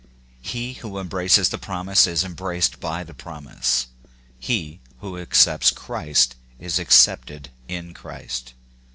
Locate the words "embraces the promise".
0.97-2.07